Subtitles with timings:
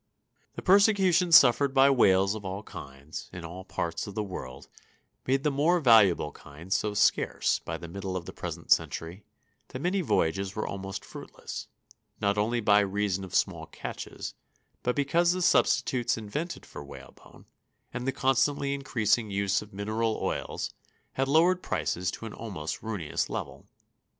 [0.55, 4.67] The persecution suffered by whales of all kinds in all parts of the world
[5.27, 9.25] made the more valuable kinds so scarce by the middle of the present century
[9.67, 11.67] that many voyages were almost fruitless,
[12.19, 14.33] not only by reason of small catches,
[14.81, 17.45] but because the substitutes invented for whalebone,
[17.93, 20.73] and the constantly increasing use of mineral oils
[21.13, 23.67] had lowered prices to an almost ruinous level.